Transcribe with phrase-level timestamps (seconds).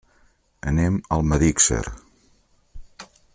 [0.71, 1.85] Anem a Almedíxer.